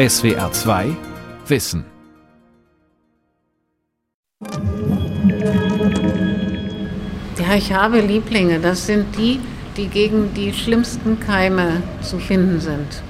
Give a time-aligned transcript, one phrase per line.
[0.00, 0.96] SWR 2
[1.46, 1.84] Wissen.
[7.38, 8.60] Ja, ich habe Lieblinge.
[8.60, 9.40] Das sind die,
[9.76, 13.02] die gegen die schlimmsten Keime zu finden sind.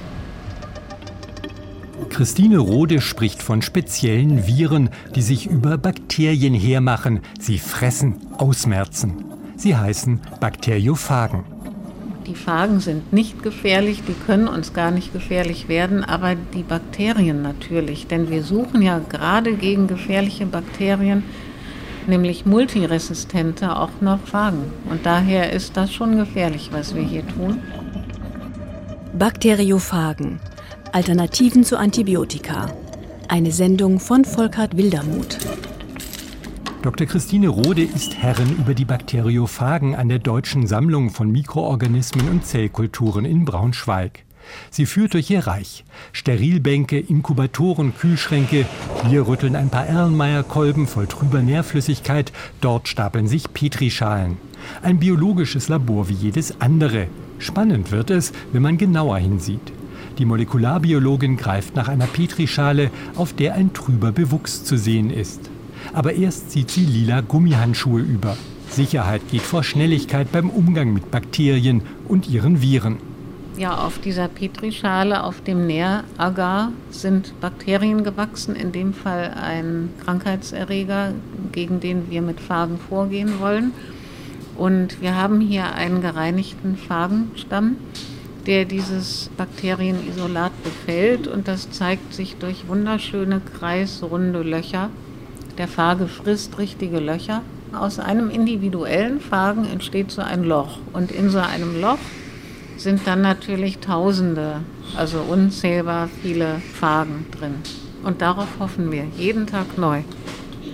[2.09, 9.23] Christine Rode spricht von speziellen Viren, die sich über Bakterien hermachen, sie fressen, ausmerzen.
[9.55, 11.50] Sie heißen Bakteriophagen.
[12.31, 17.41] Die Phagen sind nicht gefährlich, die können uns gar nicht gefährlich werden, aber die Bakterien
[17.41, 18.07] natürlich.
[18.07, 21.23] Denn wir suchen ja gerade gegen gefährliche Bakterien,
[22.07, 24.71] nämlich multiresistente, auch noch Phagen.
[24.89, 27.59] Und daher ist das schon gefährlich, was wir hier tun.
[29.11, 30.39] Bakteriophagen.
[30.93, 32.67] Alternativen zu Antibiotika.
[33.27, 35.37] Eine Sendung von Volkhard Wildermuth.
[36.81, 37.05] Dr.
[37.05, 43.23] Christine Rode ist Herrin über die Bakteriophagen an der Deutschen Sammlung von Mikroorganismen und Zellkulturen
[43.23, 44.25] in Braunschweig.
[44.71, 45.85] Sie führt durch ihr Reich.
[46.11, 48.65] Sterilbänke, Inkubatoren, Kühlschränke.
[49.07, 52.33] Hier rütteln ein paar Erlenmeyer-Kolben voll trüber Nährflüssigkeit.
[52.61, 54.37] Dort stapeln sich Petrischalen.
[54.81, 57.09] Ein biologisches Labor wie jedes andere.
[57.37, 59.71] Spannend wird es, wenn man genauer hinsieht.
[60.17, 65.50] Die Molekularbiologin greift nach einer Petrischale, auf der ein trüber Bewuchs zu sehen ist.
[65.93, 68.37] Aber erst zieht sie lila Gummihandschuhe über.
[68.69, 72.97] Sicherheit geht vor Schnelligkeit beim Umgang mit Bakterien und ihren Viren.
[73.57, 81.13] Ja, auf dieser Petrischale, auf dem Nähragar, sind Bakterien gewachsen, in dem Fall ein Krankheitserreger,
[81.51, 83.73] gegen den wir mit Phagen vorgehen wollen.
[84.57, 87.75] Und wir haben hier einen gereinigten Phagenstamm,
[88.47, 91.27] der dieses Bakterienisolat befällt.
[91.27, 94.89] Und das zeigt sich durch wunderschöne kreisrunde Löcher
[95.55, 97.41] der Phage frisst richtige Löcher.
[97.73, 100.79] Aus einem individuellen Phagen entsteht so ein Loch.
[100.93, 101.99] Und in so einem Loch
[102.77, 104.61] sind dann natürlich Tausende,
[104.95, 107.55] also unzählbar viele Phagen drin.
[108.03, 110.01] Und darauf hoffen wir jeden Tag neu.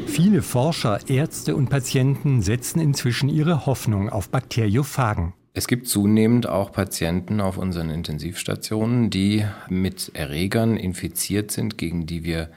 [0.07, 5.33] Viele Forscher, Ärzte und Patienten setzen inzwischen ihre Hoffnung auf Bakteriophagen.
[5.53, 12.23] Es gibt zunehmend auch Patienten auf unseren Intensivstationen, die mit Erregern infiziert sind, gegen die
[12.23, 12.49] wir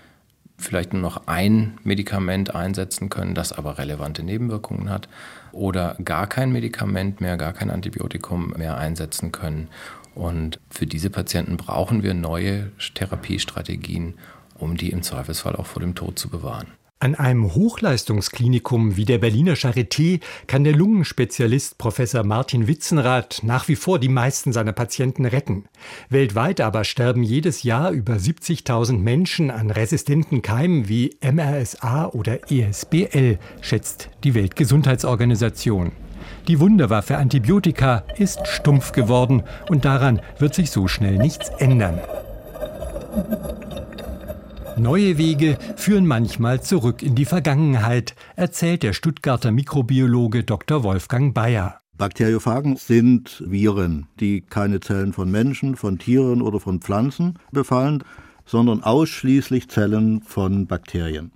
[0.61, 5.09] vielleicht nur noch ein Medikament einsetzen können, das aber relevante Nebenwirkungen hat
[5.53, 9.69] oder gar kein Medikament mehr, gar kein Antibiotikum mehr einsetzen können.
[10.15, 14.15] Und für diese Patienten brauchen wir neue Therapiestrategien,
[14.59, 16.67] um die im Zweifelsfall auch vor dem Tod zu bewahren.
[17.03, 23.77] An einem Hochleistungsklinikum wie der Berliner Charité kann der Lungenspezialist Professor Martin Witzenrath nach wie
[23.77, 25.65] vor die meisten seiner Patienten retten.
[26.11, 33.39] Weltweit aber sterben jedes Jahr über 70.000 Menschen an resistenten Keimen wie MRSA oder ESBL,
[33.63, 35.93] schätzt die Weltgesundheitsorganisation.
[36.49, 41.99] Die Wunderwaffe Antibiotika ist stumpf geworden und daran wird sich so schnell nichts ändern.
[44.81, 50.83] Neue Wege führen manchmal zurück in die Vergangenheit, erzählt der Stuttgarter Mikrobiologe Dr.
[50.83, 51.83] Wolfgang Bayer.
[51.99, 58.03] Bakteriophagen sind Viren, die keine Zellen von Menschen, von Tieren oder von Pflanzen befallen,
[58.47, 61.31] sondern ausschließlich Zellen von Bakterien.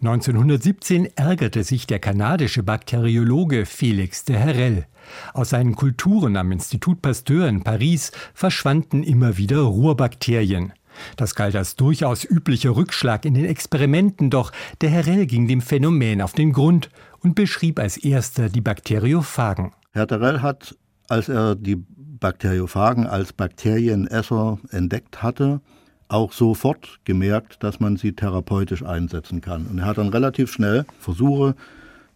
[0.00, 4.86] 1917 ärgerte sich der kanadische Bakteriologe Felix de Herrel.
[5.32, 10.72] Aus seinen Kulturen am Institut Pasteur in Paris verschwanden immer wieder Ruhrbakterien.
[11.16, 16.20] Das galt als durchaus üblicher Rückschlag in den Experimenten, doch der Herrell ging dem Phänomen
[16.20, 16.90] auf den Grund
[17.20, 19.72] und beschrieb als erster die Bakteriophagen.
[19.92, 20.76] Herr Terrell hat,
[21.08, 25.60] als er die Bakteriophagen als Bakterienesser entdeckt hatte,
[26.08, 29.66] auch sofort gemerkt, dass man sie therapeutisch einsetzen kann.
[29.66, 31.54] Und er hat dann relativ schnell Versuche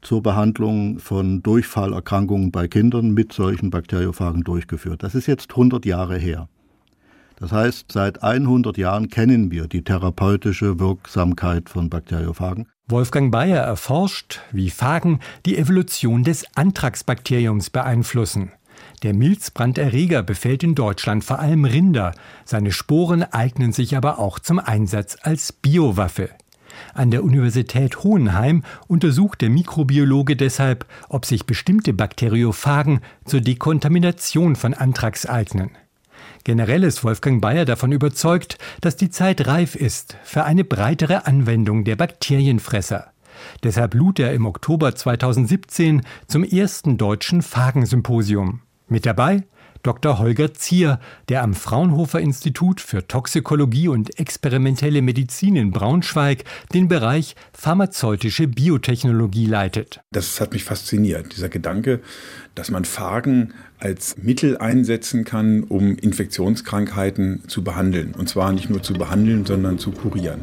[0.00, 5.03] zur Behandlung von Durchfallerkrankungen bei Kindern mit solchen Bakteriophagen durchgeführt.
[5.03, 6.49] Das ist jetzt 100 Jahre her.
[7.41, 12.66] Das heißt, seit 100 Jahren kennen wir die therapeutische Wirksamkeit von Bakteriophagen.
[12.88, 18.53] Wolfgang Bayer erforscht, wie Phagen die Evolution des Anthraxbakteriums beeinflussen.
[19.03, 22.12] Der Milzbranderreger befällt in Deutschland vor allem Rinder.
[22.44, 26.31] Seine Sporen eignen sich aber auch zum Einsatz als Biowaffe.
[26.94, 34.75] An der Universität Hohenheim untersucht der Mikrobiologe deshalb, ob sich bestimmte Bakteriophagen zur Dekontamination von
[34.75, 35.70] Anthrax eignen.
[36.44, 41.85] Generell ist Wolfgang Bayer davon überzeugt, dass die Zeit reif ist für eine breitere Anwendung
[41.85, 43.12] der Bakterienfresser.
[43.62, 48.61] Deshalb lud er im Oktober 2017 zum ersten deutschen Phagensymposium.
[48.88, 49.44] Mit dabei
[49.83, 50.19] Dr.
[50.19, 50.99] Holger Zier,
[51.29, 59.47] der am Fraunhofer Institut für Toxikologie und experimentelle Medizin in Braunschweig den Bereich pharmazeutische Biotechnologie
[59.47, 60.01] leitet.
[60.11, 62.01] Das hat mich fasziniert, dieser Gedanke,
[62.55, 68.15] dass man Phagen als Mittel einsetzen kann, um Infektionskrankheiten zu behandeln.
[68.15, 70.41] Und zwar nicht nur zu behandeln, sondern zu kurieren.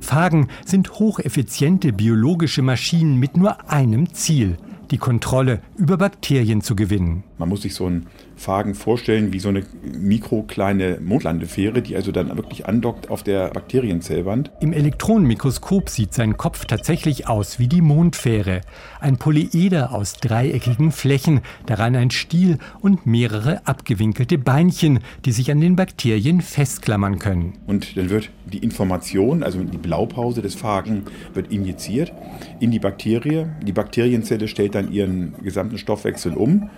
[0.00, 4.56] Phagen sind hocheffiziente biologische Maschinen mit nur einem Ziel–
[4.92, 7.24] die Kontrolle über Bakterien zu gewinnen.
[7.38, 8.06] Man muss sich so einen
[8.36, 14.50] Phagen vorstellen wie so eine mikrokleine Mondlandefähre, die also dann wirklich andockt auf der Bakterienzellwand.
[14.60, 18.62] Im Elektronenmikroskop sieht sein Kopf tatsächlich aus wie die Mondfähre.
[19.00, 25.60] Ein Polyeder aus dreieckigen Flächen, daran ein Stiel und mehrere abgewinkelte Beinchen, die sich an
[25.60, 27.54] den Bakterien festklammern können.
[27.66, 31.04] Und dann wird die Information, also die Blaupause des Phagen,
[31.34, 32.12] wird injiziert
[32.60, 33.46] in die Bakterie.
[33.62, 36.70] Die Bakterienzelle stellt dann ihren gesamten Stoffwechsel um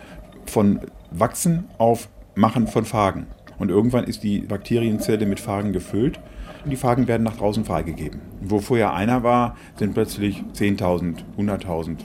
[0.46, 0.80] von
[1.16, 3.28] Wachsen auf Machen von Phagen.
[3.58, 6.18] Und irgendwann ist die Bakterienzelle mit Phagen gefüllt
[6.64, 8.20] und die Phagen werden nach draußen freigegeben.
[8.40, 11.98] Wo vorher einer war, sind plötzlich 10.000, 100.000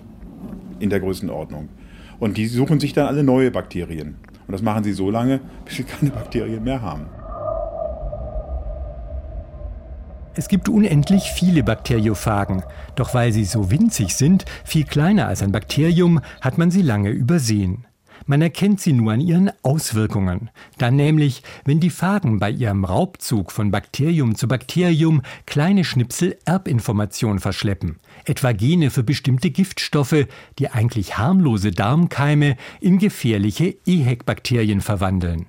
[0.80, 1.70] in der Größenordnung.
[2.20, 4.18] Und die suchen sich dann alle neue Bakterien.
[4.46, 7.08] Und das machen sie so lange, bis sie keine Bakterien mehr haben.
[10.36, 12.62] Es gibt unendlich viele Bakteriophagen,
[12.96, 17.10] doch weil sie so winzig sind, viel kleiner als ein Bakterium, hat man sie lange
[17.10, 17.86] übersehen.
[18.25, 20.50] Man erkennt sie nur an ihren Auswirkungen.
[20.77, 27.39] Dann nämlich, wenn die Phagen bei ihrem Raubzug von Bakterium zu Bakterium kleine Schnipsel Erbinformation
[27.39, 30.27] verschleppen, etwa Gene für bestimmte Giftstoffe,
[30.57, 35.48] die eigentlich harmlose Darmkeime in gefährliche EHEC-Bakterien verwandeln.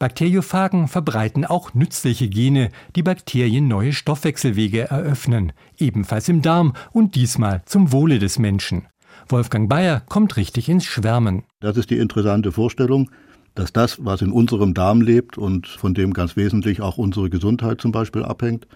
[0.00, 7.62] Bakteriophagen verbreiten auch nützliche Gene, die Bakterien neue Stoffwechselwege eröffnen, ebenfalls im Darm und diesmal
[7.66, 8.86] zum Wohle des Menschen.
[9.32, 11.44] Wolfgang Bayer kommt richtig ins Schwärmen.
[11.60, 13.10] Das ist die interessante Vorstellung,
[13.54, 17.80] dass das, was in unserem Darm lebt und von dem ganz wesentlich auch unsere Gesundheit
[17.80, 18.66] zum Beispiel abhängt,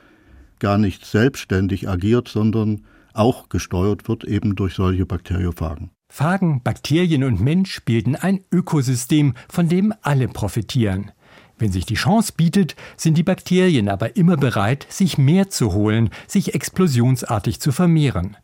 [0.59, 5.91] gar nicht selbstständig agiert, sondern auch gesteuert wird eben durch solche Bakteriophagen.
[6.13, 11.13] Phagen, Bakterien und Mensch bilden ein Ökosystem, von dem alle profitieren.
[11.59, 16.11] Wenn sich die Chance bietet, sind die Bakterien aber immer bereit, sich mehr zu holen,
[16.27, 18.37] sich explosionsartig zu vermehren.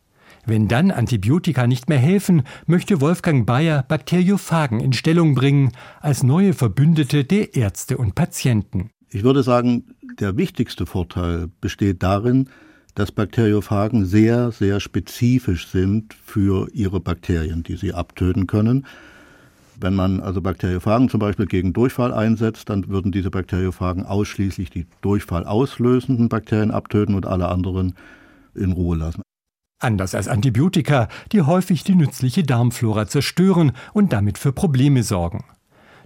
[0.45, 6.53] Wenn dann Antibiotika nicht mehr helfen, möchte Wolfgang Bayer Bakteriophagen in Stellung bringen als neue
[6.53, 8.89] Verbündete der Ärzte und Patienten.
[9.09, 12.49] Ich würde sagen, der wichtigste Vorteil besteht darin,
[12.95, 18.85] dass Bakteriophagen sehr, sehr spezifisch sind für ihre Bakterien, die sie abtöten können.
[19.79, 24.85] Wenn man also Bakteriophagen zum Beispiel gegen Durchfall einsetzt, dann würden diese Bakteriophagen ausschließlich die
[25.01, 27.95] Durchfall auslösenden Bakterien abtöten und alle anderen
[28.53, 29.21] in Ruhe lassen.
[29.81, 35.43] Anders als Antibiotika, die häufig die nützliche Darmflora zerstören und damit für Probleme sorgen.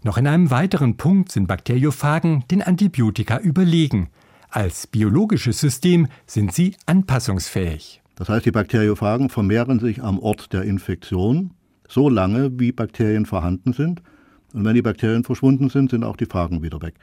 [0.01, 4.07] Noch in einem weiteren Punkt sind Bakteriophagen den Antibiotika überlegen.
[4.49, 8.01] Als biologisches System sind sie anpassungsfähig.
[8.15, 11.51] Das heißt, die Bakteriophagen vermehren sich am Ort der Infektion
[11.89, 14.01] so lange, wie Bakterien vorhanden sind.
[14.53, 16.93] Und wenn die Bakterien verschwunden sind, sind auch die Phagen wieder weg.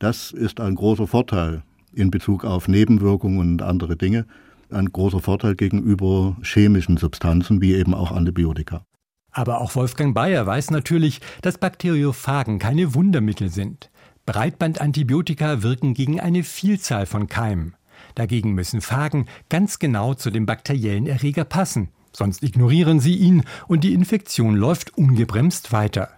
[0.00, 1.62] Das ist ein großer Vorteil
[1.92, 4.26] in Bezug auf Nebenwirkungen und andere Dinge
[4.70, 8.84] ein großer Vorteil gegenüber chemischen Substanzen wie eben auch Antibiotika.
[9.30, 13.90] Aber auch Wolfgang Bayer weiß natürlich, dass Bakteriophagen keine Wundermittel sind.
[14.26, 17.74] Breitbandantibiotika wirken gegen eine Vielzahl von Keimen.
[18.14, 23.84] Dagegen müssen Phagen ganz genau zu dem bakteriellen Erreger passen, sonst ignorieren sie ihn und
[23.84, 26.10] die Infektion läuft ungebremst weiter.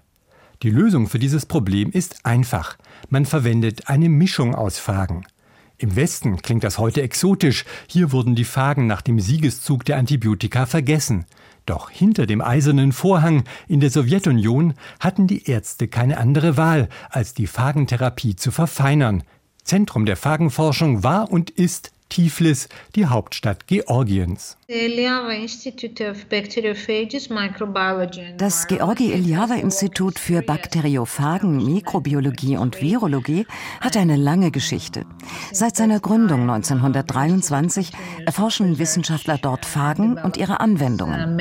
[0.62, 2.76] Die Lösung für dieses Problem ist einfach.
[3.08, 5.24] Man verwendet eine Mischung aus Phagen.
[5.80, 7.64] Im Westen klingt das heute exotisch.
[7.86, 11.24] Hier wurden die Phagen nach dem Siegeszug der Antibiotika vergessen.
[11.64, 17.32] Doch hinter dem eisernen Vorhang in der Sowjetunion hatten die Ärzte keine andere Wahl, als
[17.32, 19.22] die Phagentherapie zu verfeinern.
[19.64, 24.58] Zentrum der Phagenforschung war und ist Tiflis, die Hauptstadt Georgiens.
[28.36, 33.46] Das Georgi-Eliava-Institut für Bakteriophagen, Mikrobiologie und Virologie
[33.80, 35.06] hat eine lange Geschichte.
[35.52, 37.92] Seit seiner Gründung 1923
[38.26, 41.36] erforschen Wissenschaftler dort Phagen und ihre Anwendungen.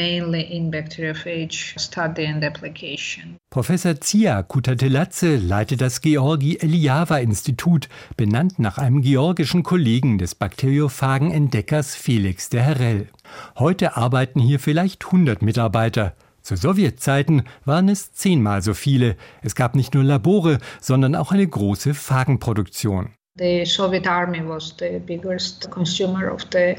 [3.50, 12.60] Professor Zia Kutatelatze leitet das Georgi-Eliava-Institut, benannt nach einem georgischen Kollegen des Bakteriophagen-Entdeckers Felix de
[12.60, 13.08] Herrell.
[13.58, 16.16] Heute arbeiten hier vielleicht 100 Mitarbeiter.
[16.42, 19.16] Zu Sowjetzeiten waren es zehnmal so viele.
[19.42, 23.12] Es gab nicht nur Labore, sondern auch eine große Phagenproduktion.
[23.40, 26.76] The Soviet army was the biggest consumer of the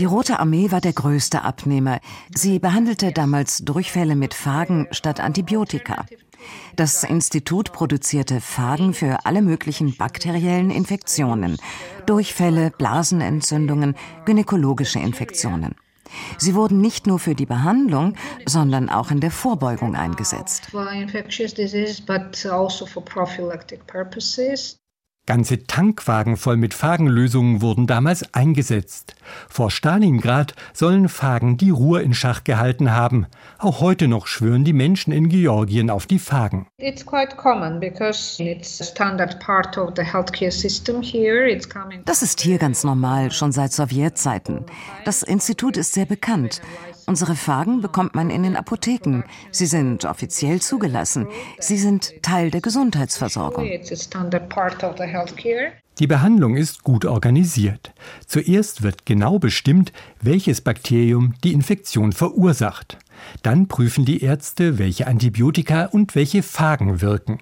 [0.00, 2.00] die Rote Armee war der größte Abnehmer.
[2.34, 6.06] Sie behandelte damals Durchfälle mit Phagen statt Antibiotika.
[6.74, 11.58] Das Institut produzierte Phagen für alle möglichen bakteriellen Infektionen,
[12.06, 15.74] Durchfälle, Blasenentzündungen, gynäkologische Infektionen.
[16.38, 18.14] Sie wurden nicht nur für die Behandlung,
[18.46, 20.68] sondern auch in der Vorbeugung eingesetzt.
[25.26, 29.14] Ganze Tankwagen voll mit Phagenlösungen wurden damals eingesetzt.
[29.48, 33.26] Vor Stalingrad sollen Phagen die Ruhr in Schach gehalten haben.
[33.58, 36.66] Auch heute noch schwören die Menschen in Georgien auf die Phagen.
[42.04, 44.66] Das ist hier ganz normal, schon seit Sowjetzeiten.
[45.06, 46.60] Das Institut ist sehr bekannt.
[47.06, 49.24] Unsere Phagen bekommt man in den Apotheken.
[49.50, 51.26] Sie sind offiziell zugelassen.
[51.58, 53.68] Sie sind Teil der Gesundheitsversorgung.
[55.98, 57.92] Die Behandlung ist gut organisiert.
[58.26, 62.98] Zuerst wird genau bestimmt, welches Bakterium die Infektion verursacht.
[63.42, 67.38] Dann prüfen die Ärzte, welche Antibiotika und welche Phagen wirken.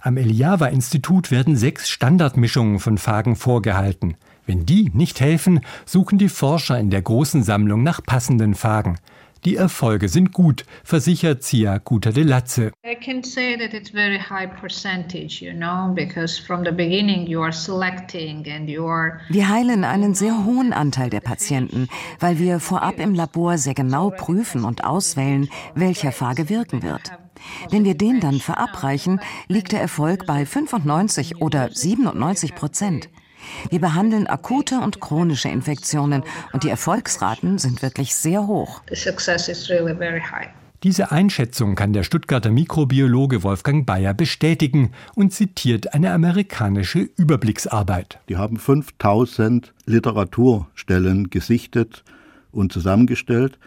[0.00, 4.16] Am Eliava-Institut werden sechs Standardmischungen von Phagen vorgehalten.
[4.46, 8.98] Wenn die nicht helfen, suchen die Forscher in der großen Sammlung nach passenden Phagen.
[9.44, 12.70] Die Erfolge sind gut, versichert Cia Guter de Latze.
[19.28, 21.88] Wir heilen einen sehr hohen Anteil der Patienten,
[22.20, 27.10] weil wir vorab im Labor sehr genau prüfen und auswählen, welcher Phage wirken wird.
[27.70, 33.08] Wenn wir den dann verabreichen, liegt der Erfolg bei 95 oder 97 Prozent.
[33.70, 38.82] Wir behandeln akute und chronische Infektionen und die Erfolgsraten sind wirklich sehr hoch.
[40.82, 48.18] Diese Einschätzung kann der Stuttgarter Mikrobiologe Wolfgang Bayer bestätigen und zitiert eine amerikanische Überblicksarbeit.
[48.28, 52.02] Die haben 5000 Literaturstellen gesichtet
[52.50, 53.60] und zusammengestellt,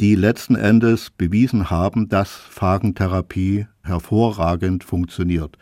[0.00, 5.58] die letzten Endes bewiesen haben, dass Phagentherapie hervorragend funktioniert.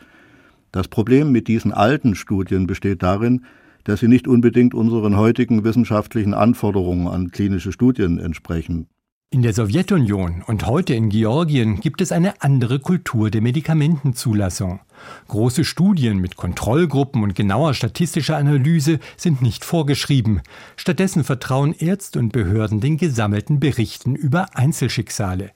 [0.71, 3.45] Das Problem mit diesen alten Studien besteht darin,
[3.85, 8.87] dass sie nicht unbedingt unseren heutigen wissenschaftlichen Anforderungen an klinische Studien entsprechen.
[9.33, 14.81] In der Sowjetunion und heute in Georgien gibt es eine andere Kultur der Medikamentenzulassung.
[15.29, 20.41] Große Studien mit Kontrollgruppen und genauer statistischer Analyse sind nicht vorgeschrieben.
[20.77, 25.53] Stattdessen vertrauen Ärzte und Behörden den gesammelten Berichten über Einzelschicksale.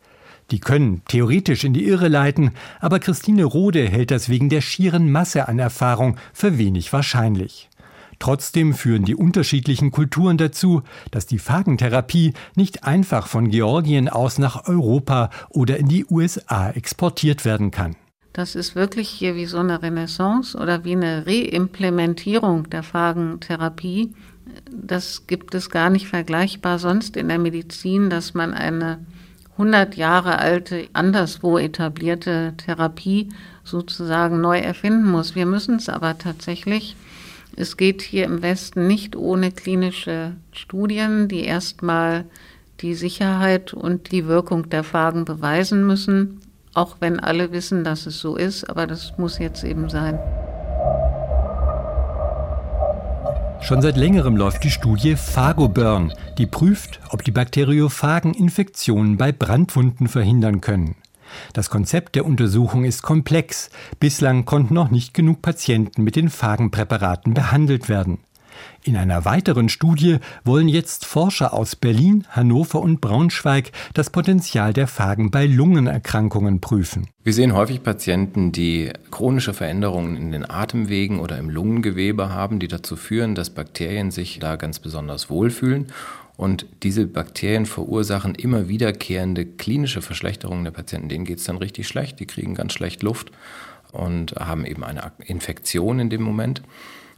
[0.53, 5.11] Die können theoretisch in die Irre leiten, aber Christine Rode hält das wegen der schieren
[5.11, 7.69] Masse an Erfahrung für wenig wahrscheinlich.
[8.19, 14.67] Trotzdem führen die unterschiedlichen Kulturen dazu, dass die Phagentherapie nicht einfach von Georgien aus nach
[14.67, 17.97] Europa oder in die USA exportiert werden kann.
[18.33, 24.13] Das ist wirklich hier wie so eine Renaissance oder wie eine Reimplementierung der Phagentherapie.
[24.71, 28.99] Das gibt es gar nicht vergleichbar sonst in der Medizin, dass man eine
[29.53, 33.29] 100 Jahre alte, anderswo etablierte Therapie
[33.63, 35.37] sozusagen neu erfinden muss.
[35.37, 36.97] Wir müssen es aber tatsächlich
[37.57, 42.25] es geht hier im Westen nicht ohne klinische Studien, die erstmal
[42.81, 46.41] die Sicherheit und die Wirkung der Phagen beweisen müssen,
[46.75, 50.19] auch wenn alle wissen, dass es so ist, aber das muss jetzt eben sein.
[53.61, 60.09] Schon seit längerem läuft die Studie Phagoburn, die prüft, ob die Bakteriophagen Infektionen bei Brandwunden
[60.09, 60.97] verhindern können.
[61.53, 63.71] Das Konzept der Untersuchung ist komplex.
[64.01, 68.19] Bislang konnten noch nicht genug Patienten mit den Phagenpräparaten behandelt werden.
[68.83, 74.87] In einer weiteren Studie wollen jetzt Forscher aus Berlin, Hannover und Braunschweig das Potenzial der
[74.87, 77.09] Phagen bei Lungenerkrankungen prüfen.
[77.23, 82.69] Wir sehen häufig Patienten, die chronische Veränderungen in den Atemwegen oder im Lungengewebe haben, die
[82.69, 85.87] dazu führen, dass Bakterien sich da ganz besonders wohlfühlen
[86.37, 91.09] und diese Bakterien verursachen immer wiederkehrende klinische Verschlechterungen der Patienten.
[91.09, 93.31] Denen geht es dann richtig schlecht, die kriegen ganz schlecht Luft
[93.93, 96.63] und haben eben eine Infektion in dem Moment.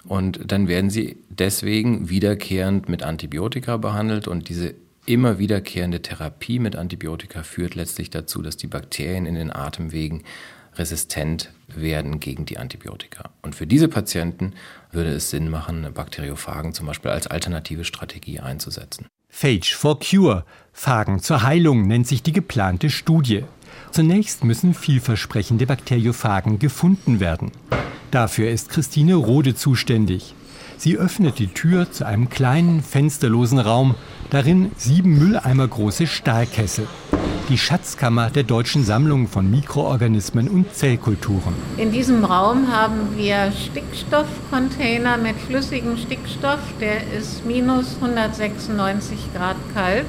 [0.04, 4.74] Und dann werden sie deswegen wiederkehrend mit Antibiotika behandelt und diese
[5.06, 10.22] immer wiederkehrende Therapie mit Antibiotika führt letztlich dazu, dass die Bakterien in den Atemwegen
[10.78, 13.30] resistent werden gegen die Antibiotika.
[13.42, 14.54] Und für diese Patienten
[14.92, 19.06] würde es Sinn machen, Bakteriophagen zum Beispiel als alternative Strategie einzusetzen.
[19.28, 23.44] Phage for Cure, Phagen zur Heilung nennt sich die geplante Studie.
[23.90, 27.52] Zunächst müssen vielversprechende Bakteriophagen gefunden werden.
[28.10, 30.34] Dafür ist Christine Rode zuständig.
[30.78, 33.94] Sie öffnet die Tür zu einem kleinen, fensterlosen Raum,
[34.30, 36.86] darin sieben Mülleimer große Stahlkessel.
[37.48, 41.54] die Schatzkammer der deutschen Sammlung von Mikroorganismen und Zellkulturen.
[41.76, 50.06] In diesem Raum haben wir Stickstoffcontainer mit flüssigem Stickstoff, der ist minus 196 Grad kalt.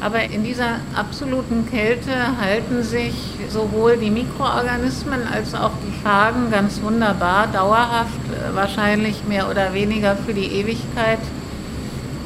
[0.00, 3.14] Aber in dieser absoluten Kälte halten sich
[3.50, 10.16] sowohl die Mikroorganismen als auch die Phagen ganz wunderbar, dauerhaft, äh, wahrscheinlich mehr oder weniger
[10.16, 11.18] für die Ewigkeit,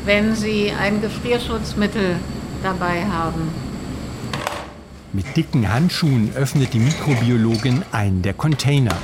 [0.05, 2.17] wenn sie ein Gefrierschutzmittel
[2.63, 3.49] dabei haben.
[5.13, 8.97] Mit dicken Handschuhen öffnet die Mikrobiologin einen der Container.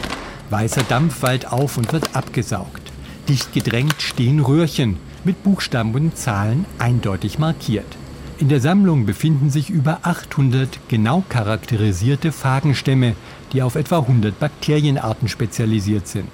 [0.50, 2.90] Weißer Dampf wallt auf und wird abgesaugt.
[3.28, 7.86] Dicht gedrängt stehen Röhrchen mit Buchstaben und Zahlen eindeutig markiert.
[8.38, 13.14] In der Sammlung befinden sich über 800 genau charakterisierte Phagenstämme,
[13.52, 16.30] die auf etwa 100 Bakterienarten spezialisiert sind.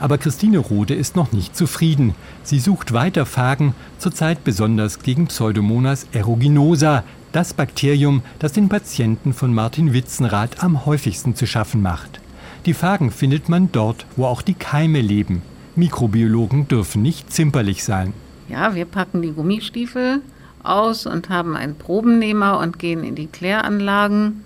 [0.00, 2.14] Aber Christine Rode ist noch nicht zufrieden.
[2.42, 9.54] Sie sucht weiter Phagen, zurzeit besonders gegen Pseudomonas aeruginosa, das Bakterium, das den Patienten von
[9.54, 12.20] Martin Witzenrath am häufigsten zu schaffen macht.
[12.66, 15.42] Die Phagen findet man dort, wo auch die Keime leben.
[15.76, 18.12] Mikrobiologen dürfen nicht zimperlich sein.
[18.48, 20.22] Ja, wir packen die Gummistiefel
[20.62, 24.42] aus und haben einen Probennehmer und gehen in die Kläranlagen.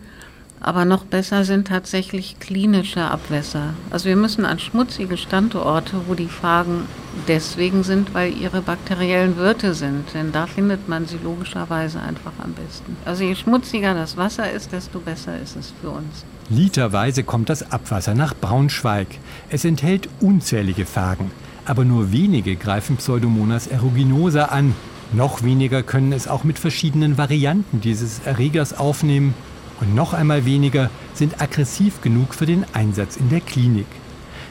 [0.64, 3.75] Aber noch besser sind tatsächlich klinische Abwässer.
[3.90, 6.87] Also wir müssen an schmutzige Standorte, wo die Phagen
[7.28, 10.14] deswegen sind, weil ihre bakteriellen Wirte sind.
[10.14, 12.97] Denn da findet man sie logischerweise einfach am besten.
[13.04, 16.25] Also je schmutziger das Wasser ist, desto besser ist es für uns.
[16.49, 19.09] Literweise kommt das Abwasser nach Braunschweig.
[19.50, 21.30] Es enthält unzählige Phagen.
[21.66, 24.75] Aber nur wenige greifen Pseudomonas aeruginosa an,
[25.12, 29.35] noch weniger können es auch mit verschiedenen Varianten dieses Erregers aufnehmen
[29.80, 33.86] und noch einmal weniger sind aggressiv genug für den Einsatz in der Klinik.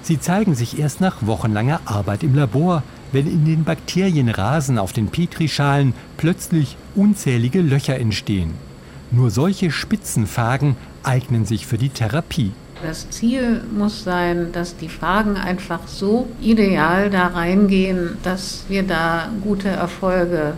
[0.01, 5.07] Sie zeigen sich erst nach wochenlanger Arbeit im Labor, wenn in den Bakterienrasen auf den
[5.07, 8.51] Petrischalen plötzlich unzählige Löcher entstehen.
[9.11, 12.51] Nur solche Spitzenphagen eignen sich für die Therapie.
[12.81, 19.29] Das Ziel muss sein, dass die Fragen einfach so ideal da reingehen, dass wir da
[19.41, 20.55] gute Erfolge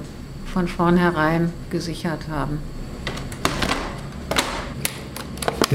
[0.52, 2.58] von vornherein gesichert haben.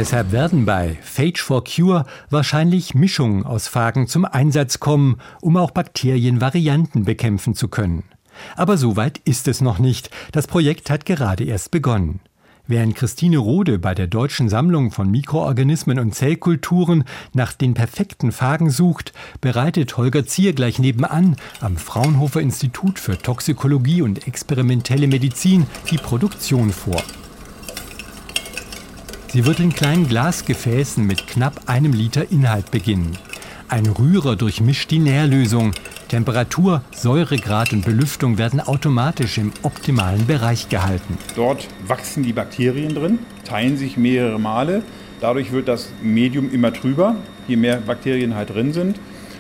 [0.01, 5.73] Deshalb werden bei Phage for Cure wahrscheinlich Mischungen aus Phagen zum Einsatz kommen, um auch
[5.73, 8.05] Bakterienvarianten bekämpfen zu können.
[8.57, 10.09] Aber so weit ist es noch nicht.
[10.33, 12.21] Das Projekt hat gerade erst begonnen.
[12.67, 17.05] Während Christine Rode bei der Deutschen Sammlung von Mikroorganismen und Zellkulturen
[17.35, 24.01] nach den perfekten Phagen sucht, bereitet Holger Zier gleich nebenan am Fraunhofer Institut für Toxikologie
[24.01, 27.03] und experimentelle Medizin die Produktion vor.
[29.33, 33.17] Sie wird in kleinen Glasgefäßen mit knapp einem Liter Inhalt beginnen.
[33.69, 35.71] Ein Rührer durchmischt die Nährlösung.
[36.09, 41.17] Temperatur, Säuregrad und Belüftung werden automatisch im optimalen Bereich gehalten.
[41.37, 44.83] Dort wachsen die Bakterien drin, teilen sich mehrere Male.
[45.21, 47.15] Dadurch wird das Medium immer trüber,
[47.47, 48.99] je mehr Bakterien halt drin sind.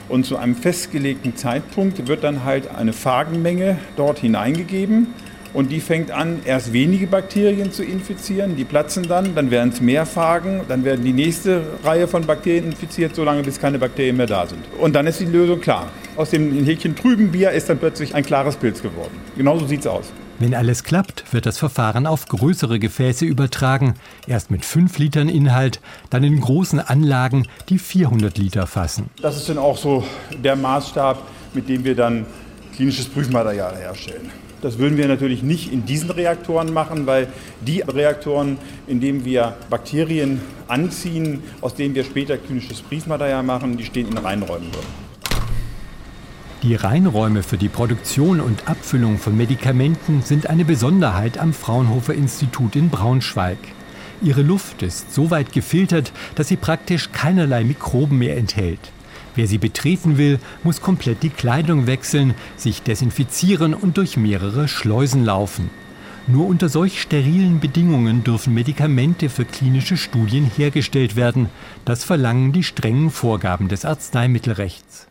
[0.09, 5.09] Und zu einem festgelegten Zeitpunkt wird dann halt eine Phagenmenge dort hineingegeben.
[5.53, 9.81] Und die fängt an, erst wenige Bakterien zu infizieren, die platzen dann, dann werden es
[9.81, 14.27] mehr Phagen, dann werden die nächste Reihe von Bakterien infiziert, solange bis keine Bakterien mehr
[14.27, 14.61] da sind.
[14.79, 15.89] Und dann ist die Lösung klar.
[16.17, 19.13] Aus dem Häkchen trüben Bier ist dann plötzlich ein klares Pilz geworden.
[19.37, 20.13] Genauso sieht es aus.
[20.39, 23.95] Wenn alles klappt, wird das Verfahren auf größere Gefäße übertragen.
[24.27, 29.11] Erst mit 5 Litern Inhalt, dann in großen Anlagen, die 400 Liter fassen.
[29.21, 30.03] Das ist dann auch so
[30.43, 32.25] der Maßstab, mit dem wir dann
[32.75, 34.31] klinisches Prüfmaterial herstellen.
[34.63, 37.29] Das würden wir natürlich nicht in diesen Reaktoren machen, weil
[37.61, 43.85] die Reaktoren, in denen wir Bakterien anziehen, aus denen wir später klinisches Briefmaterial machen, die
[43.85, 44.69] stehen in Reinräumen
[46.63, 52.77] Die Reinräume für die Produktion und Abfüllung von Medikamenten sind eine Besonderheit am Fraunhofer Institut
[52.77, 53.59] in Braunschweig.
[54.23, 58.93] Ihre Luft ist so weit gefiltert, dass sie praktisch keinerlei Mikroben mehr enthält.
[59.41, 65.25] Wer sie betreten will, muss komplett die Kleidung wechseln, sich desinfizieren und durch mehrere Schleusen
[65.25, 65.71] laufen.
[66.27, 71.49] Nur unter solch sterilen Bedingungen dürfen Medikamente für klinische Studien hergestellt werden.
[71.87, 75.09] Das verlangen die strengen Vorgaben des Arzneimittelrechts.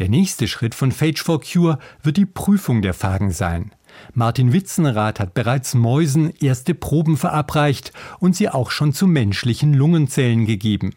[0.00, 3.70] Der nächste Schritt von Phage for Cure wird die Prüfung der Phagen sein.
[4.14, 10.44] Martin Witzenrath hat bereits Mäusen erste Proben verabreicht und sie auch schon zu menschlichen Lungenzellen
[10.44, 10.92] gegeben.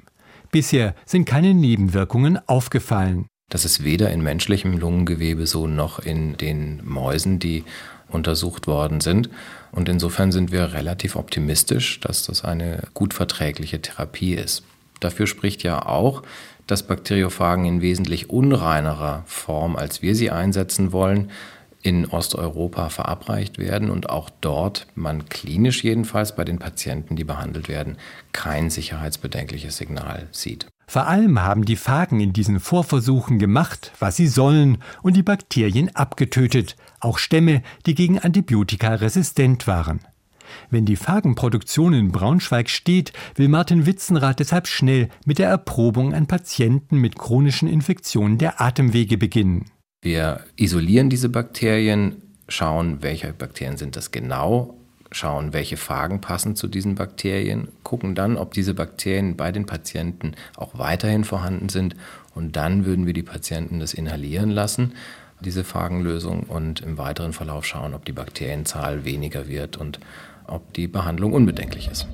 [0.54, 3.26] Bisher sind keine Nebenwirkungen aufgefallen.
[3.50, 7.63] Das ist weder in menschlichem Lungengewebe so noch in den Mäusen, die
[8.08, 9.32] untersucht worden sind.
[9.72, 14.62] Und insofern sind wir relativ optimistisch, dass das eine gut verträgliche Therapie ist.
[15.00, 16.22] Dafür spricht ja auch,
[16.68, 21.32] dass Bakteriophagen in wesentlich unreinerer Form, als wir sie einsetzen wollen,
[21.84, 27.67] in Osteuropa verabreicht werden und auch dort man klinisch jedenfalls bei den Patienten, die behandelt
[27.67, 27.98] werden,
[28.32, 30.67] kein sicherheitsbedenkliches Signal sieht.
[30.88, 35.93] Vor allem haben die Phagen in diesen Vorversuchen gemacht, was sie sollen und die Bakterien
[35.96, 40.02] abgetötet, auch Stämme, die gegen Antibiotika resistent waren.
[40.69, 46.28] Wenn die Phagenproduktion in Braunschweig steht, will Martin Witzenrath deshalb schnell mit der Erprobung an
[46.28, 49.65] Patienten mit chronischen Infektionen der Atemwege beginnen.
[50.04, 54.76] Wir isolieren diese Bakterien, schauen, welche Bakterien sind das genau,
[55.12, 60.34] schauen, welche Phagen passen zu diesen Bakterien, gucken dann, ob diese Bakterien bei den Patienten
[60.58, 61.96] auch weiterhin vorhanden sind
[62.36, 64.92] und dann würden wir die Patienten das inhalieren lassen,
[65.39, 70.02] diese Phagenlösung und im weiteren Verlauf schauen, ob die Bakterienzahl weniger wird und
[70.48, 72.08] ob die Behandlung unbedenklich ist.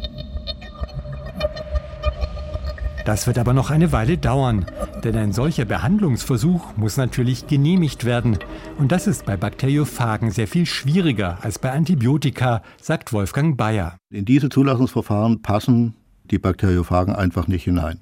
[3.06, 4.66] Das wird aber noch eine Weile dauern,
[5.04, 8.38] denn ein solcher Behandlungsversuch muss natürlich genehmigt werden.
[8.78, 13.98] Und das ist bei Bakteriophagen sehr viel schwieriger als bei Antibiotika, sagt Wolfgang Bayer.
[14.10, 15.96] In diese Zulassungsverfahren passen
[16.30, 18.00] die Bakteriophagen einfach nicht hinein.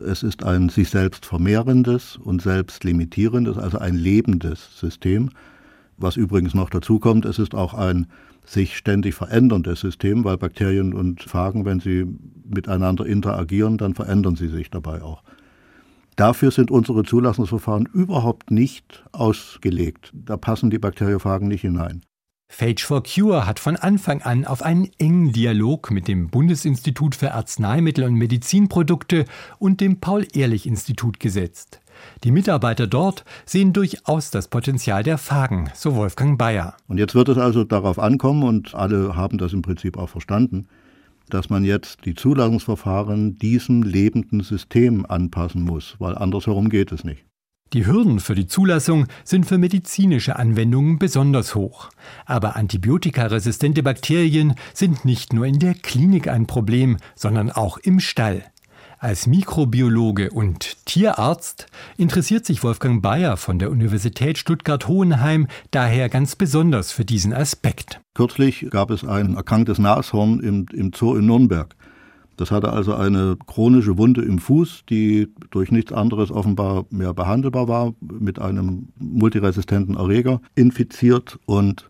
[0.00, 5.30] Es ist ein sich selbst vermehrendes und selbst limitierendes, also ein lebendes System.
[5.98, 8.06] Was übrigens noch dazu kommt, es ist auch ein
[8.50, 12.06] sich ständig veränderndes System, weil Bakterien und Phagen, wenn sie
[12.44, 15.22] miteinander interagieren, dann verändern sie sich dabei auch.
[16.16, 20.12] Dafür sind unsere Zulassungsverfahren überhaupt nicht ausgelegt.
[20.12, 22.02] Da passen die Bakteriophagen nicht hinein.
[22.52, 27.32] Phage for Cure hat von Anfang an auf einen engen Dialog mit dem Bundesinstitut für
[27.32, 29.24] Arzneimittel und Medizinprodukte
[29.60, 31.80] und dem Paul-Ehrlich-Institut gesetzt.
[32.24, 36.76] Die Mitarbeiter dort sehen durchaus das Potenzial der Phagen, so Wolfgang Bayer.
[36.88, 40.66] Und jetzt wird es also darauf ankommen, und alle haben das im Prinzip auch verstanden,
[41.28, 47.24] dass man jetzt die Zulassungsverfahren diesem lebenden System anpassen muss, weil andersherum geht es nicht.
[47.72, 51.88] Die Hürden für die Zulassung sind für medizinische Anwendungen besonders hoch.
[52.26, 58.42] Aber antibiotikaresistente Bakterien sind nicht nur in der Klinik ein Problem, sondern auch im Stall.
[59.02, 66.92] Als Mikrobiologe und Tierarzt interessiert sich Wolfgang Bayer von der Universität Stuttgart-Hohenheim daher ganz besonders
[66.92, 68.02] für diesen Aspekt.
[68.12, 71.74] Kürzlich gab es ein erkranktes Nashorn im, im Zoo in Nürnberg.
[72.36, 77.68] Das hatte also eine chronische Wunde im Fuß, die durch nichts anderes offenbar mehr behandelbar
[77.68, 81.88] war, mit einem multiresistenten Erreger infiziert und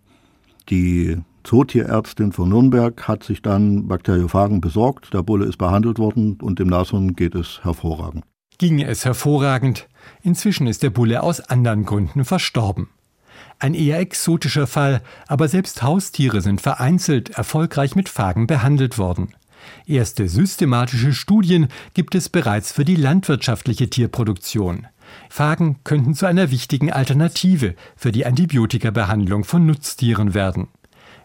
[0.69, 5.13] die Zootierärztin von Nürnberg hat sich dann Bakteriophagen besorgt.
[5.15, 8.25] Der Bulle ist behandelt worden und dem Nashorn geht es hervorragend.
[8.59, 9.89] Ging es hervorragend.
[10.23, 12.89] Inzwischen ist der Bulle aus anderen Gründen verstorben.
[13.59, 19.35] Ein eher exotischer Fall, aber selbst Haustiere sind vereinzelt erfolgreich mit Phagen behandelt worden.
[19.87, 24.87] Erste systematische Studien gibt es bereits für die landwirtschaftliche Tierproduktion.
[25.29, 30.69] Phagen könnten zu einer wichtigen Alternative für die Antibiotikabehandlung von Nutztieren werden.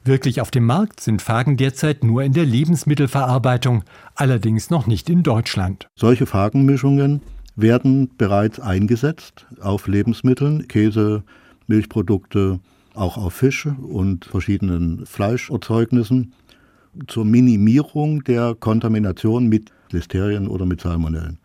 [0.07, 5.23] Wirklich auf dem Markt sind Phagen derzeit nur in der Lebensmittelverarbeitung, allerdings noch nicht in
[5.23, 5.87] Deutschland.
[5.95, 7.23] Solche Phagenmischungen
[7.55, 11.23] werden bereits eingesetzt auf Lebensmitteln, Käse,
[11.65, 12.59] Milchprodukte,
[12.93, 16.33] auch auf Fisch und verschiedenen Fleischerzeugnissen
[17.07, 21.39] zur Minimierung der Kontamination mit Listerien oder mit Salmonellen.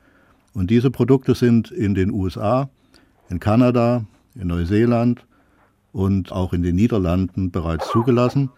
[0.52, 2.68] Und diese Produkte sind in den USA,
[3.30, 5.24] in Kanada, in Neuseeland
[5.92, 8.50] und auch in den Niederlanden bereits zugelassen.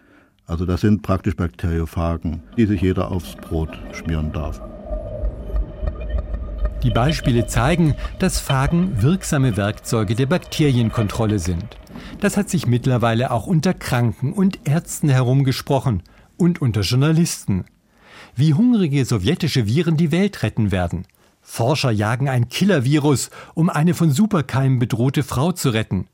[0.46, 4.60] Also das sind praktisch Bakteriophagen, die sich jeder aufs Brot schmieren darf.
[6.82, 11.78] Die Beispiele zeigen, dass Phagen wirksame Werkzeuge der Bakterienkontrolle sind.
[12.20, 16.02] Das hat sich mittlerweile auch unter Kranken und Ärzten herumgesprochen
[16.36, 17.64] und unter Journalisten.
[18.34, 21.06] Wie hungrige sowjetische Viren die Welt retten werden.
[21.40, 26.06] Forscher jagen ein Killer-Virus, um eine von Superkeimen bedrohte Frau zu retten.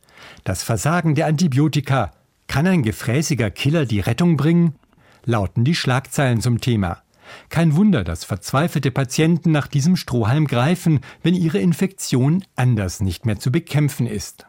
[0.44, 2.12] Das Versagen der Antibiotika.
[2.46, 4.74] Kann ein gefräßiger Killer die Rettung bringen?
[5.24, 7.02] Lauten die Schlagzeilen zum Thema.
[7.48, 13.38] Kein Wunder, dass verzweifelte Patienten nach diesem Strohhalm greifen, wenn ihre Infektion anders nicht mehr
[13.38, 14.46] zu bekämpfen ist.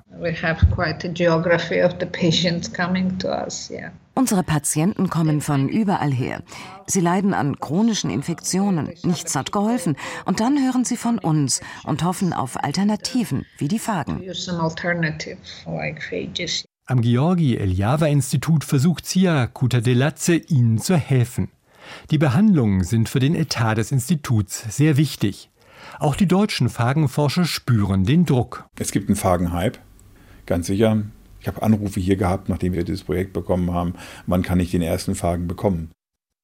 [4.19, 6.43] Unsere Patienten kommen von überall her.
[6.85, 8.89] Sie leiden an chronischen Infektionen.
[9.03, 9.95] Nichts hat geholfen.
[10.25, 14.21] Und dann hören sie von uns und hoffen auf Alternativen wie die Phagen.
[16.85, 21.49] Am Georgi Eljava Institut versucht Sia Kutadelatze, ihnen zu helfen.
[22.11, 25.49] Die Behandlungen sind für den Etat des Instituts sehr wichtig.
[25.97, 28.65] Auch die deutschen Phagenforscher spüren den Druck.
[28.77, 29.79] Es gibt einen Phagenhype,
[30.45, 31.03] ganz sicher.
[31.41, 33.93] Ich habe Anrufe hier gehabt, nachdem wir dieses Projekt bekommen haben.
[34.27, 35.91] Wann kann ich den ersten Phagen bekommen?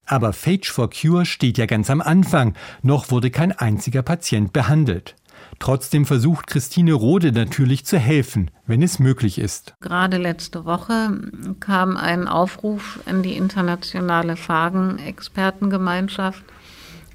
[0.05, 2.53] Aber Phage for Cure steht ja ganz am Anfang.
[2.83, 5.15] Noch wurde kein einziger Patient behandelt.
[5.59, 9.73] Trotzdem versucht Christine Rode natürlich zu helfen, wenn es möglich ist.
[9.79, 11.17] Gerade letzte Woche
[11.59, 16.43] kam ein Aufruf in die internationale Phagen-Expertengemeinschaft.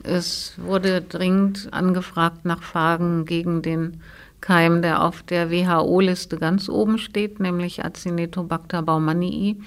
[0.03, 4.01] Es wurde dringend angefragt nach Phagen gegen den
[4.41, 9.61] Keim, der auf der WHO-Liste ganz oben steht, nämlich Acinetobacter baumannii,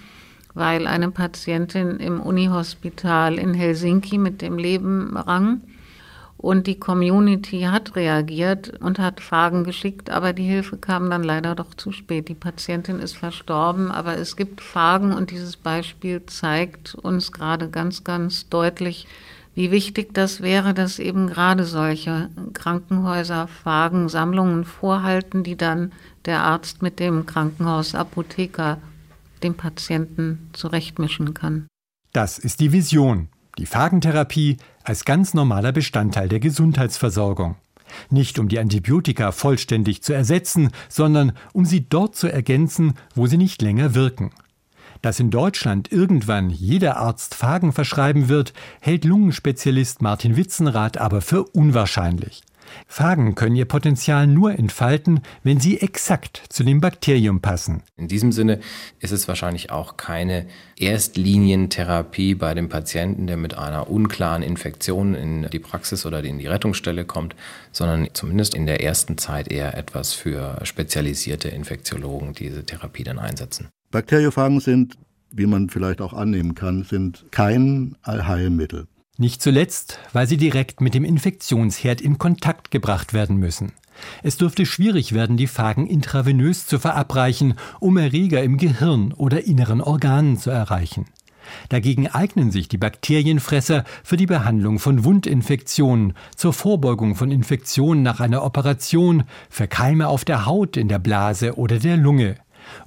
[0.54, 5.62] weil eine Patientin im Unihospital in Helsinki mit dem Leben rang.
[6.38, 11.56] Und die Community hat reagiert und hat Fragen geschickt, aber die Hilfe kam dann leider
[11.56, 12.28] doch zu spät.
[12.28, 18.04] Die Patientin ist verstorben, aber es gibt Fragen und dieses Beispiel zeigt uns gerade ganz,
[18.04, 19.08] ganz deutlich,
[19.56, 25.92] wie wichtig das wäre, dass eben gerade solche Krankenhäuser Fragen, Sammlungen vorhalten, die dann
[26.26, 28.80] der Arzt mit dem Krankenhausapotheker
[29.44, 31.68] dem Patienten zurechtmischen kann.
[32.14, 33.30] Das ist die Vision.
[33.60, 37.56] Die Phagentherapie als ganz normaler Bestandteil der Gesundheitsversorgung.
[38.10, 43.38] Nicht um die Antibiotika vollständig zu ersetzen, sondern um sie dort zu ergänzen, wo sie
[43.38, 44.32] nicht länger wirken.
[45.04, 51.44] Dass in Deutschland irgendwann jeder Arzt Phagen verschreiben wird, hält Lungenspezialist Martin Witzenrath aber für
[51.44, 52.42] unwahrscheinlich.
[52.88, 57.84] Phagen können ihr Potenzial nur entfalten, wenn sie exakt zu dem Bakterium passen.
[57.98, 58.62] In diesem Sinne
[59.00, 60.48] ist es wahrscheinlich auch keine
[60.80, 66.48] Erstlinientherapie bei dem Patienten, der mit einer unklaren Infektion in die Praxis oder in die
[66.48, 67.36] Rettungsstelle kommt,
[67.74, 73.20] sondern zumindest in der ersten Zeit eher etwas für spezialisierte Infektiologen, die diese Therapie dann
[73.20, 73.68] einsetzen.
[73.94, 74.98] Bakteriophagen sind,
[75.32, 78.88] wie man vielleicht auch annehmen kann, sind kein Allheilmittel.
[79.18, 83.72] Nicht zuletzt, weil sie direkt mit dem Infektionsherd in Kontakt gebracht werden müssen.
[84.24, 89.80] Es dürfte schwierig werden, die Phagen intravenös zu verabreichen, um Erreger im Gehirn oder inneren
[89.80, 91.06] Organen zu erreichen.
[91.70, 98.20] Dagegen eignen sich die Bakterienfresser für die Behandlung von Wundinfektionen, zur Vorbeugung von Infektionen nach
[98.20, 102.38] einer Operation, für Keime auf der Haut, in der Blase oder der Lunge.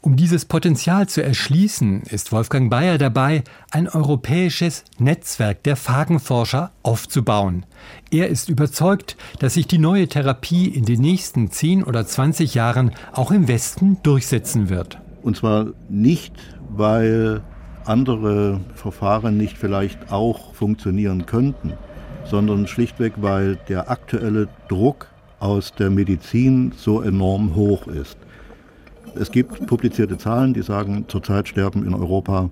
[0.00, 7.64] Um dieses Potenzial zu erschließen, ist Wolfgang Bayer dabei, ein europäisches Netzwerk der Phagenforscher aufzubauen.
[8.10, 12.92] Er ist überzeugt, dass sich die neue Therapie in den nächsten 10 oder 20 Jahren
[13.12, 14.98] auch im Westen durchsetzen wird.
[15.22, 16.34] Und zwar nicht,
[16.70, 17.42] weil
[17.84, 21.72] andere Verfahren nicht vielleicht auch funktionieren könnten,
[22.24, 25.08] sondern schlichtweg, weil der aktuelle Druck
[25.38, 28.16] aus der Medizin so enorm hoch ist.
[29.18, 32.50] Es gibt publizierte Zahlen, die sagen, zurzeit sterben in Europa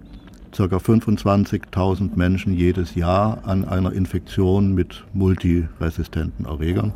[0.57, 0.64] ca.
[0.64, 6.92] 25.000 Menschen jedes Jahr an einer Infektion mit multiresistenten Erregern.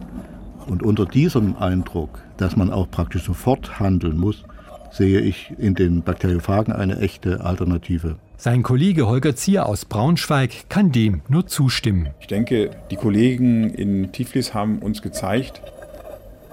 [0.66, 4.44] Und unter diesem Eindruck, dass man auch praktisch sofort handeln muss,
[4.90, 8.16] sehe ich in den Bakteriophagen eine echte Alternative.
[8.36, 12.10] Sein Kollege Holger Zier aus Braunschweig kann dem nur zustimmen.
[12.20, 15.60] Ich denke, die Kollegen in Tiflis haben uns gezeigt,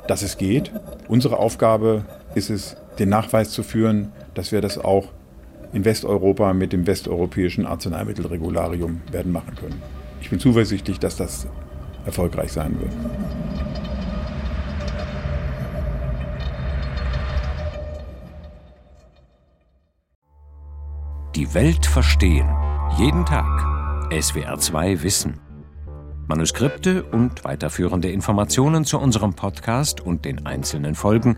[0.08, 0.72] dass es geht.
[1.08, 5.12] Unsere Aufgabe ist es, den Nachweis zu führen, dass wir das auch
[5.74, 9.82] in Westeuropa mit dem westeuropäischen Arzneimittelregularium werden machen können.
[10.22, 11.48] Ich bin zuversichtlich, dass das
[12.06, 12.92] erfolgreich sein wird.
[21.36, 22.48] Die Welt verstehen.
[22.98, 23.46] Jeden Tag.
[24.10, 25.42] SWR2 Wissen.
[26.28, 31.38] Manuskripte und weiterführende Informationen zu unserem Podcast und den einzelnen Folgen